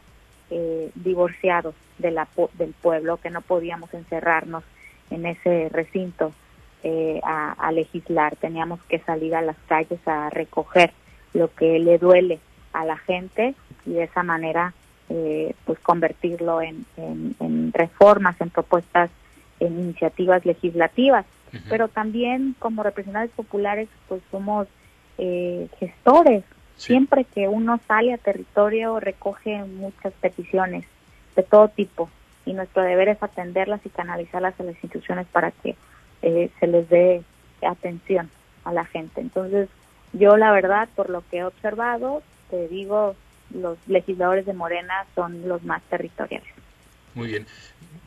[0.50, 4.64] eh, divorciados de la, del pueblo, que no podíamos encerrarnos
[5.10, 6.32] en ese recinto
[7.24, 10.92] a, a legislar, teníamos que salir a las calles a recoger
[11.34, 12.38] lo que le duele
[12.72, 14.72] a la gente y de esa manera
[15.08, 19.10] eh, pues convertirlo en, en, reformas, en propuestas,
[19.60, 21.26] en iniciativas legislativas.
[21.70, 24.68] Pero también como representantes populares pues somos
[25.16, 26.44] eh, gestores.
[26.76, 30.84] Siempre que uno sale a territorio recoge muchas peticiones
[31.34, 32.10] de todo tipo
[32.44, 35.76] y nuestro deber es atenderlas y canalizarlas a las instituciones para que
[36.22, 37.22] eh, se les dé
[37.62, 38.30] atención
[38.64, 39.20] a la gente.
[39.20, 39.68] Entonces,
[40.12, 43.14] yo la verdad, por lo que he observado, te digo,
[43.50, 46.48] los legisladores de Morena son los más territoriales.
[47.14, 47.46] Muy bien.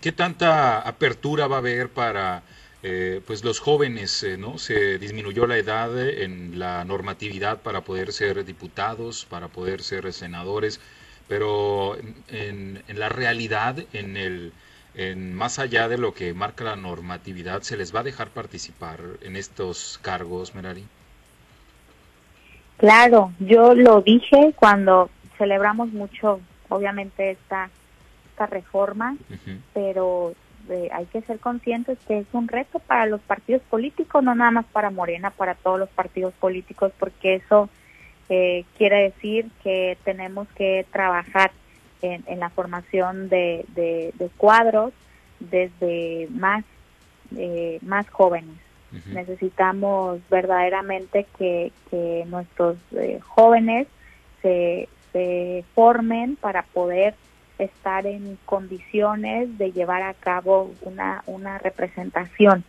[0.02, 2.44] ¿Qué tanta apertura va a haber para
[2.84, 4.24] eh, pues los jóvenes?
[4.24, 4.58] Eh, ¿no?
[4.58, 10.80] Se disminuyó la edad en la normatividad para poder ser diputados, para poder ser senadores,
[11.28, 11.98] pero
[12.30, 14.54] en, en la realidad, en el
[14.96, 19.00] en, más allá de lo que marca la normatividad, ¿se les va a dejar participar
[19.22, 20.84] en estos cargos, Merari?
[22.78, 27.72] Claro, yo lo dije cuando celebramos mucho, obviamente, esta,
[28.30, 29.18] esta reforma,
[29.74, 30.36] pero
[30.70, 34.52] eh, hay que ser conscientes que es un reto para los partidos políticos, no nada
[34.52, 37.70] más para Morena, para todos los partidos políticos, porque eso
[38.30, 41.52] eh, quiere decir que tenemos que trabajar
[42.02, 44.94] en, la formación de, cuadros
[45.40, 46.64] desde más,
[47.36, 48.56] eh, más jóvenes.
[49.06, 51.72] Necesitamos verdaderamente que,
[52.28, 53.88] nuestros eh, jóvenes
[54.42, 57.16] se, se formen para poder
[57.58, 62.64] estar en condiciones de llevar a cabo una, una representación.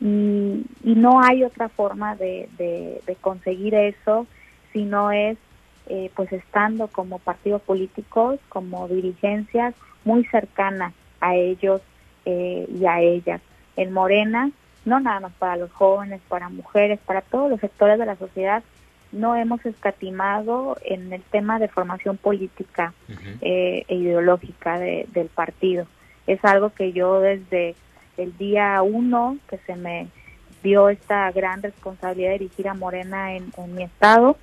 [0.00, 4.26] Y, y no hay otra forma de, de, conseguir eso
[4.72, 5.38] si no es
[5.86, 11.80] eh, pues estando como partidos políticos, como dirigencias muy cercanas a ellos
[12.24, 13.40] eh, y a ellas.
[13.76, 14.50] En Morena
[14.84, 18.62] no nada más para los jóvenes, para mujeres, para todos los sectores de la sociedad,
[19.14, 22.92] no hemos escatimado en el tema de formación política
[23.40, 25.86] eh, e ideológica del partido.
[26.26, 27.76] Es algo que yo desde
[28.16, 30.08] el día uno que se me
[30.62, 34.36] dio esta gran responsabilidad de dirigir a Morena en, mi estado,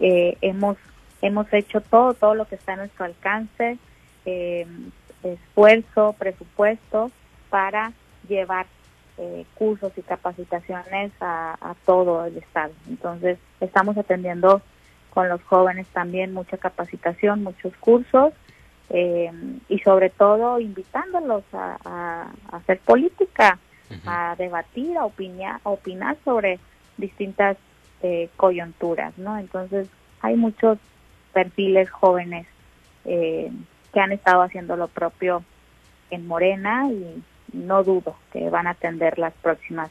[0.00, 0.76] eh, hemos
[1.20, 3.78] hemos hecho todo todo lo que está a nuestro alcance,
[4.26, 4.66] eh,
[5.22, 7.10] esfuerzo, presupuesto
[7.48, 7.92] para
[8.28, 8.66] llevar
[9.24, 12.72] eh, cursos y capacitaciones a, todo el estado.
[12.88, 14.62] Entonces, estamos atendiendo
[15.10, 18.32] con los jóvenes también mucha capacitación, muchos cursos
[18.90, 19.30] eh,
[19.68, 23.60] y sobre todo invitándolos a, hacer política,
[24.06, 26.58] a debatir, a opinar, a opinar sobre
[26.96, 27.56] distintas
[28.02, 29.38] eh, coyunturas, ¿no?
[29.38, 29.86] Entonces,
[30.20, 30.78] hay muchos
[31.32, 32.48] perfiles jóvenes
[33.04, 35.44] que han estado haciendo lo propio
[36.10, 39.90] en Morena y no dudo que van a atender las próximas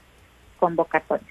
[0.60, 1.30] convocatorias.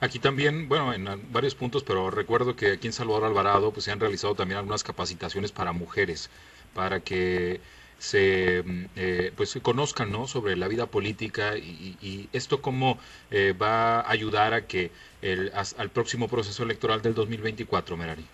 [0.00, 3.90] Aquí también, bueno, en varios puntos, pero recuerdo que aquí en Salvador Alvarado pues se
[3.90, 6.30] han realizado también algunas capacitaciones para mujeres,
[6.72, 7.60] para que
[7.98, 10.28] se mm, eh, pues conozcan ¿no?
[10.28, 12.98] sobre la vida política y, esto cómo
[13.30, 18.24] eh, va a ayudar a que el, al próximo proceso electoral del 2024, Merari.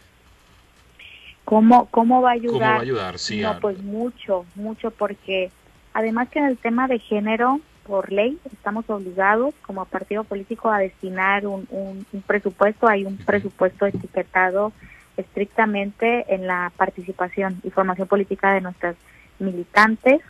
[1.44, 2.52] ¿Cómo, cómo va a ayudar?
[2.52, 3.18] ¿Cómo va a ayudar?
[3.18, 5.50] Sí, no, pues mucho, mucho, porque
[5.94, 10.78] Además que en el tema de género, por ley, estamos obligados como partido político a
[10.78, 14.72] destinar un, presupuesto, hay un presupuesto etiquetado
[15.16, 18.96] estrictamente en la participación y formación política de nuestras
[19.38, 20.20] militantes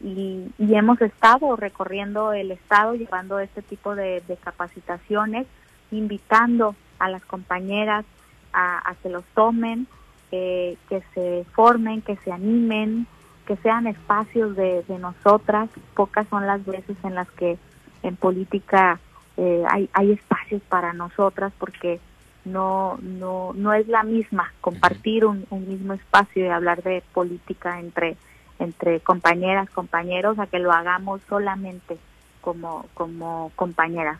[0.00, 5.46] y, hemos estado recorriendo el estado llevando este tipo de, capacitaciones,
[5.90, 8.06] invitando a las compañeras
[8.54, 9.86] a, que los tomen,
[10.30, 13.06] eh, que se formen, que se animen,
[13.46, 15.68] que sean espacios de, nosotras.
[15.94, 17.58] Pocas son las veces en las que
[18.02, 19.00] en política
[19.36, 22.00] eh, hay, hay espacios para nosotras porque
[22.44, 28.16] no, no, no es la misma compartir un, mismo espacio y hablar de política entre,
[28.58, 31.98] entre compañeras, compañeros, a que lo hagamos solamente
[32.40, 34.18] como, como compañeras.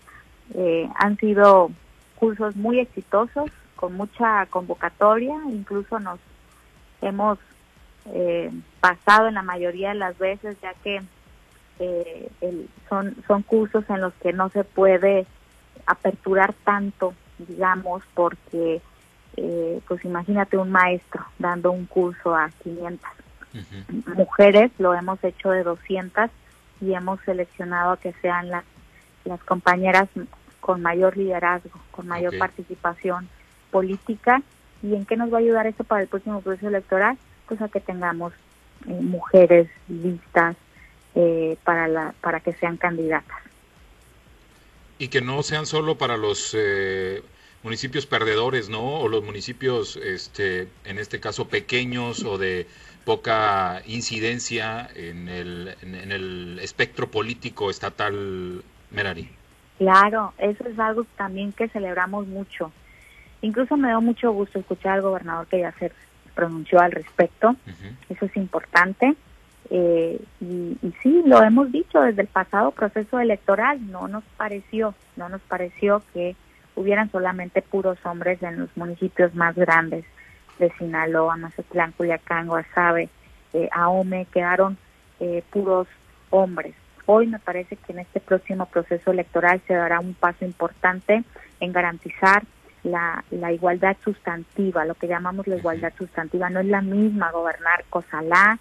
[0.54, 1.70] Eh, han sido
[2.16, 6.20] cursos muy exitosos, con mucha convocatoria, incluso nos
[7.00, 7.38] hemos
[8.06, 11.00] eh, pasado en la mayoría de las veces, ya que
[11.78, 12.30] eh,
[12.88, 15.26] son, son cursos en los que no se puede
[15.86, 18.80] aperturar tanto, digamos, porque,
[19.36, 23.10] eh, pues imagínate un maestro dando un curso a 500
[24.16, 26.30] mujeres, lo hemos hecho de 200
[26.80, 28.64] y hemos seleccionado a que sean las,
[29.24, 30.08] las compañeras
[30.60, 33.28] con mayor liderazgo, con mayor participación
[33.70, 34.42] política.
[34.82, 37.16] ¿Y en qué nos va a ayudar esto para el próximo proceso electoral?
[37.46, 38.32] Pues a que tengamos
[38.86, 40.56] eh, mujeres listas
[41.14, 43.38] eh, para, la, para que sean candidatas.
[44.98, 47.22] Y que no sean solo para los eh,
[47.62, 49.00] municipios perdedores, ¿no?
[49.00, 52.66] O los municipios, este, en este caso, pequeños o de
[53.04, 59.28] poca incidencia en el, en el espectro político estatal, Merari.
[59.78, 62.70] Claro, eso es algo también que celebramos mucho.
[63.40, 65.90] Incluso me da mucho gusto escuchar al gobernador que ya se
[66.34, 67.56] pronunció al respecto.
[68.08, 69.14] Eso es importante.
[69.70, 74.94] Eh, y, y, sí, lo hemos dicho desde el pasado proceso electoral, no nos pareció,
[75.16, 76.36] no nos pareció que
[76.74, 80.04] hubieran solamente puros hombres en los municipios más grandes
[80.58, 83.08] de Sinaloa, Mazatlán, Culiacán, Guasave,
[83.52, 84.76] eh, Ahome, quedaron
[85.20, 85.88] eh, puros
[86.30, 86.74] hombres.
[87.06, 91.24] Hoy me parece que en este próximo proceso electoral se dará un paso importante
[91.60, 92.44] en garantizar
[92.84, 96.50] la, la igualdad sustantiva, lo que llamamos la igualdad sustantiva.
[96.50, 98.58] No es la misma gobernar Cozalá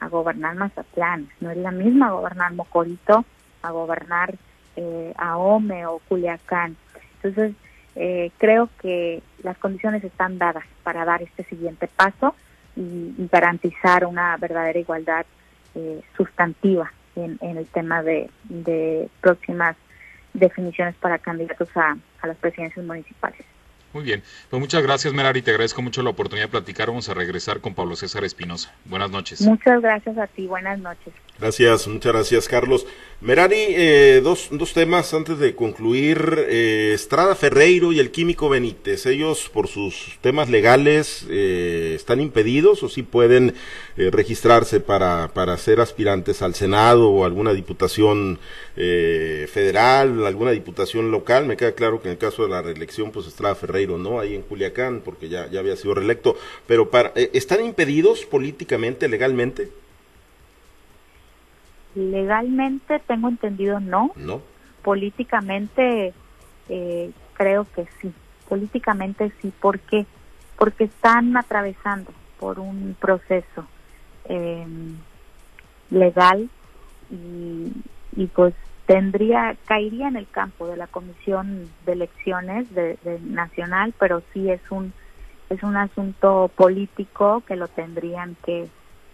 [0.00, 3.24] a gobernar Mazatlán, no es la misma gobernar Mocorito
[3.62, 4.34] a gobernar
[4.76, 6.76] eh, Ahome o Culiacán.
[7.16, 7.54] Entonces,
[7.96, 12.34] eh, creo que las condiciones están dadas para dar este siguiente paso
[12.76, 15.26] y, garantizar una verdadera igualdad
[15.74, 18.30] eh, sustantiva en, el tema de,
[19.20, 19.76] próximas
[20.32, 21.96] definiciones para candidatos a
[22.26, 23.44] las presidencias municipales.
[23.92, 26.88] Muy bien, pues muchas gracias Merari, te agradezco mucho la oportunidad de platicar.
[26.88, 28.72] Vamos a regresar con Pablo César Espinosa.
[28.84, 29.40] Buenas noches.
[29.40, 31.12] Muchas gracias a ti, buenas noches.
[31.40, 32.86] Gracias, muchas gracias Carlos.
[33.20, 36.46] Merari, eh, dos, dos temas antes de concluir.
[36.48, 42.84] Eh, Estrada Ferreiro y el químico Benítez, ellos por sus temas legales eh, están impedidos
[42.84, 43.54] o sí pueden
[43.96, 48.38] registrarse para, para ser aspirantes al Senado o alguna diputación
[48.74, 51.44] federal, alguna diputación local.
[51.44, 54.34] Me queda claro que en el caso de la reelección, pues Estrada Ferreiro no, ahí
[54.34, 56.36] en Culiacán, porque ya, ya había sido reelecto.
[56.66, 59.70] Pero para, ¿están impedidos políticamente, legalmente?
[61.94, 64.12] Legalmente tengo entendido no.
[64.16, 64.42] No.
[64.82, 66.12] Políticamente
[66.68, 68.12] eh, creo que sí.
[68.48, 69.52] Políticamente sí.
[69.60, 70.06] ¿Por qué?
[70.56, 73.66] Porque están atravesando por un proceso
[74.24, 74.96] em,
[75.90, 76.48] legal
[77.10, 77.72] y,
[78.16, 78.54] y pues
[78.90, 84.50] tendría caería en el campo de la comisión de elecciones de, de, nacional pero sí
[84.50, 84.92] es un
[85.48, 88.68] es un asunto político que lo tendrían que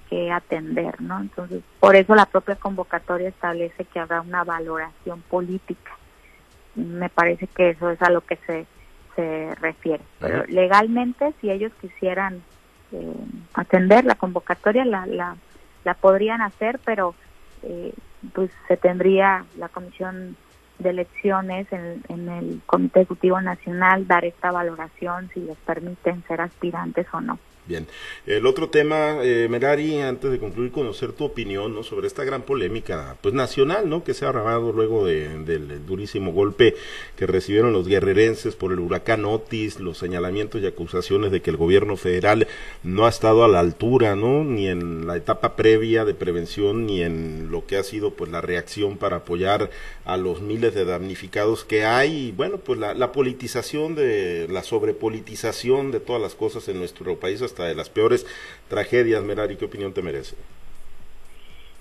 [0.09, 1.21] que atender, ¿no?
[1.21, 5.91] Entonces, por eso la propia convocatoria establece que habrá una valoración política.
[6.77, 8.67] Me parece que eso es a lo que se,
[9.17, 10.05] se refiere.
[10.21, 12.41] Pero legalmente, si ellos quisieran
[12.93, 13.15] eh,
[13.55, 15.37] atender la convocatoria, la, la,
[15.83, 17.17] la podrían hacer, pero
[17.65, 17.93] eh,
[18.35, 20.37] pues se tendría la comisión
[20.79, 26.41] de elecciones en, en, el Comité Ejecutivo Nacional dar esta valoración si les permiten ser
[26.41, 27.39] aspirantes o no.
[27.67, 27.89] Bien,
[28.27, 31.83] el otro tema, eh, Merari, antes de concluir, conocer tu opinión ¿no?
[31.83, 34.05] sobre esta gran polémica pues nacional ¿no?
[34.05, 36.77] que se ha armado luego del durísimo golpe
[37.17, 41.57] que recibieron los guerrerenses por el huracán Otis, los señalamientos y acusaciones de que el
[41.57, 42.47] gobierno federal
[42.85, 44.45] no ha estado a la altura, ¿no?
[44.45, 48.41] ni en la etapa previa de prevención, ni en lo que ha sido pues la
[48.41, 49.71] reacción para apoyar
[50.05, 55.91] a los miles de damnificados que hay, y bueno, pues la, politización de la sobrepolitización
[55.91, 58.27] de todas las cosas en nuestro país de las peores
[58.69, 59.23] tragedias.
[59.23, 60.37] Merari, ¿qué opinión te merece?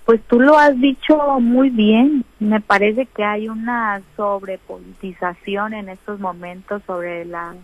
[0.06, 2.24] Pues tú lo has dicho muy bien.
[2.38, 7.56] Me parece que hay una sobrepolitización en estos momentos sobre la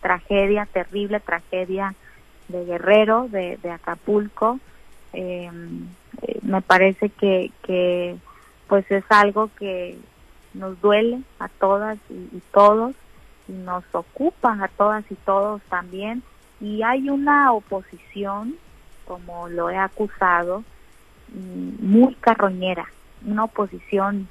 [0.00, 1.94] tragedia, terrible tragedia
[2.48, 4.58] de Guerrero, de, Acapulco.
[5.12, 5.88] Em,
[6.22, 8.16] eh, me parece que,
[8.66, 9.98] pues es algo que
[10.54, 12.94] nos duele a todas y todos
[13.46, 16.22] y nos ocupa a todas y todos también
[16.60, 18.56] y hay una oposición,
[19.06, 20.62] como lo he acusado,
[21.32, 22.86] mm, muy carroñera,
[23.24, 24.28] una oposición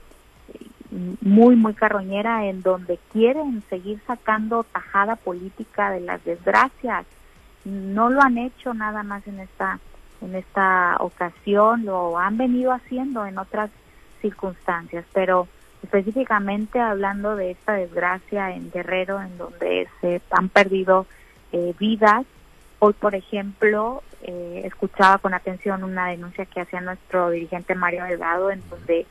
[0.91, 7.05] mm, muy, muy carroñera en donde quieren seguir sacando tajada política de las desgracias.
[7.65, 9.79] No lo han hecho nada más en esta,
[10.21, 13.69] en esta ocasión, lo han venido haciendo en otras
[14.21, 15.47] circunstancias, pero
[15.83, 21.05] específicamente hablando de esta desgracia en Guerrero, en donde se han perdido
[21.51, 22.25] eh, vidas.
[22.79, 28.51] Hoy, por ejemplo, eh, escuchaba con atención una denuncia que hacía nuestro dirigente Mario Delgado,
[28.51, 29.05] en donde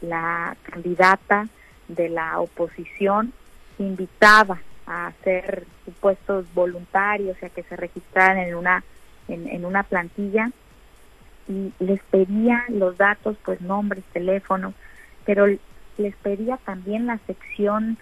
[0.00, 1.48] la candidata
[1.88, 3.32] de la oposición
[3.78, 8.84] invitaba a hacer supuestos voluntarios, a que se registraran en una
[9.28, 10.50] en, una plantilla
[11.48, 14.74] y les pedía los datos, pues nombres, teléfonos,
[15.24, 15.46] pero
[15.96, 17.96] les pedía también la sección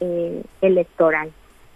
[0.00, 1.32] eh, electoral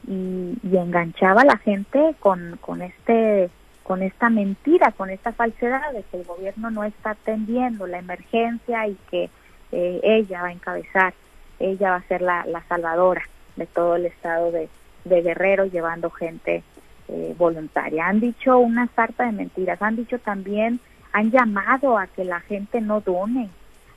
[0.07, 3.51] y, enganchaba a la gente con, con este
[3.83, 8.87] con esta mentira, con esta falsedad de que el gobierno no está atendiendo la emergencia
[8.87, 9.29] y que
[9.73, 11.15] eh, ella va a encabezar,
[11.59, 13.23] ella va a ser la, la salvadora
[13.57, 14.69] de todo el estado de,
[15.05, 16.63] de Guerrero llevando gente
[17.09, 18.07] eh, voluntaria.
[18.07, 20.81] Han dicho una sarta de mentiras, han dicho también,
[21.13, 23.51] han llamado a que la gente no done,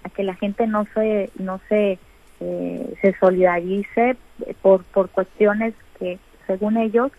[0.03, 1.99] a que la gente no se, no se,
[2.39, 4.17] eh, se solidarice
[4.61, 7.11] por, por cuestiones que según ellos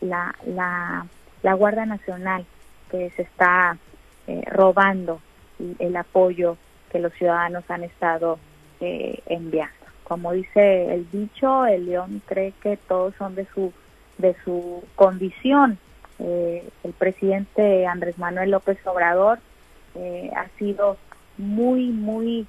[0.00, 1.06] la, la,
[1.42, 2.44] la Guardia Nacional
[2.90, 3.76] que se está
[4.26, 5.20] eh, robando
[5.78, 6.56] el apoyo
[6.90, 8.38] que los ciudadanos han estado
[8.80, 9.74] eh, enviando.
[10.04, 13.72] Como dice el dicho, el león cree que todos son de su
[14.18, 15.78] de su condición.
[16.18, 19.38] Eh, el presidente Andrés Manuel López Obrador
[20.36, 20.96] ha sido
[21.36, 22.46] muy muy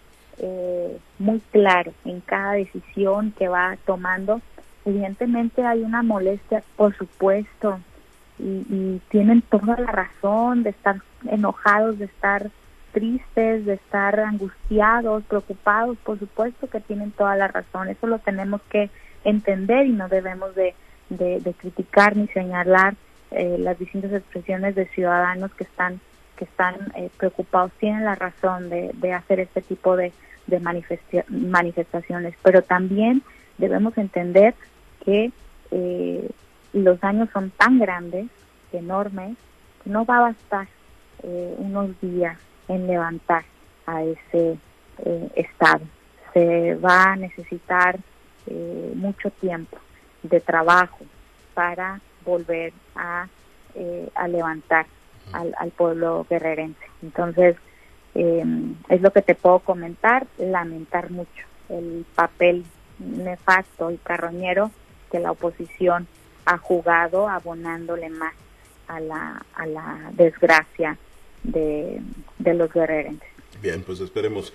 [1.18, 4.42] muy claro en cada decisión que va tomando
[4.86, 7.80] evidentemente hay una molestia, por supuesto,
[8.40, 10.98] y, tienen toda la razón de estar
[11.30, 12.50] enojados, de estar
[12.92, 18.62] tristes, de estar angustiados, preocupados, por supuesto que tienen toda la razón, eso lo tenemos
[18.70, 18.90] que
[19.24, 20.74] entender y no debemos de,
[21.10, 22.96] de, criticar ni señalar
[23.32, 26.00] eh, las distintas expresiones de ciudadanos que están
[26.36, 30.12] que están eh, preocupados tienen la razón de, de hacer este tipo de,
[30.48, 33.22] de manifestaciones, pero también
[33.62, 34.56] debemos entender
[35.06, 35.32] que
[35.72, 36.30] eh,
[36.74, 38.28] los daños son tan grandes,
[38.72, 39.38] enormes,
[39.84, 40.68] que no va a bastar
[41.24, 42.38] eh, unos días
[42.68, 43.44] en levantar
[43.86, 44.58] a ese
[45.06, 45.82] eh, estado.
[46.34, 48.00] Se va a necesitar
[48.48, 49.78] eh, mucho tiempo
[50.24, 51.00] de trabajo
[51.54, 53.28] para volver a,
[54.16, 54.86] a levantar
[55.34, 56.86] al, al, pueblo guerrerense.
[57.02, 57.58] Entonces,
[58.14, 62.66] es lo que te puedo comentar, lamentar mucho el papel
[63.02, 64.72] nefasto y carroñero
[65.12, 66.08] que la oposición
[66.46, 68.34] ha jugado abonándole más
[68.88, 70.98] a la, a la desgracia
[71.44, 72.02] de,
[72.40, 73.16] de los guerreros.
[73.62, 74.54] Bien, pues esperemos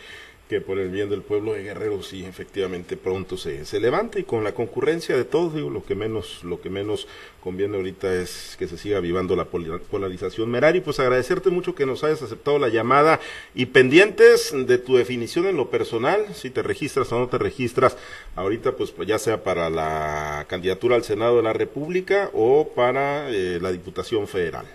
[0.48, 4.24] que por el bien del pueblo de Guerrero sí efectivamente pronto se, se levante y
[4.24, 7.08] con la concurrencia de todos digo lo que menos lo que menos
[7.42, 10.50] conviene ahorita es que se siga vivando la polarización.
[10.50, 13.20] Merari pues agradecerte mucho que nos hayas aceptado la llamada
[13.54, 17.96] y pendientes de tu definición en lo personal si te registras o no te registras
[18.34, 23.58] ahorita pues ya sea para la candidatura al Senado de la República o para eh,
[23.60, 24.66] la Diputación Federal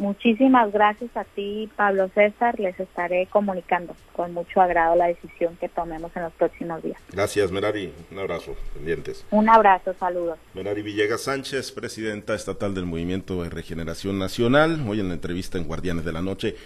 [0.00, 2.58] Muchísimas gracias a ti, Pablo César.
[2.58, 6.98] Les estaré comunicando con mucho agrado la decisión que tomemos en los próximos días.
[7.12, 7.92] Gracias, Merari.
[8.10, 9.26] Un abrazo, pendientes.
[9.30, 10.38] Un abrazo, saludos.
[10.54, 15.64] Merari Villegas Sánchez, presidenta estatal del Movimiento de Regeneración Nacional, hoy en la entrevista en
[15.64, 16.56] Guardianes de la Noche.